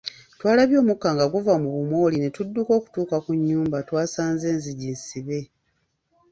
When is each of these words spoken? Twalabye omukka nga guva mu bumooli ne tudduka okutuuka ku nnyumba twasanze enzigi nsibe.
Twalabye 0.35 0.77
omukka 0.83 1.07
nga 1.15 1.25
guva 1.33 1.53
mu 1.63 1.69
bumooli 1.75 2.17
ne 2.19 2.29
tudduka 2.35 2.71
okutuuka 2.79 3.15
ku 3.23 3.31
nnyumba 3.37 3.77
twasanze 3.87 4.45
enzigi 4.53 4.89
nsibe. 4.95 5.39